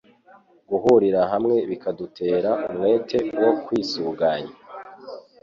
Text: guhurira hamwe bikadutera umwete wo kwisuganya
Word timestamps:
guhurira 0.69 1.21
hamwe 1.33 1.55
bikadutera 1.69 2.51
umwete 2.69 3.17
wo 3.41 3.51
kwisuganya 3.63 4.53